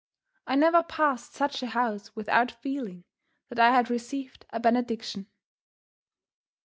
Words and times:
I 0.47 0.55
never 0.55 0.81
passed 0.81 1.35
such 1.35 1.61
a 1.61 1.67
house 1.67 2.15
without 2.15 2.49
feeling 2.49 3.03
that 3.49 3.59
I 3.59 3.69
had 3.69 3.91
received 3.91 4.47
a 4.49 4.59
benediction. 4.59 5.27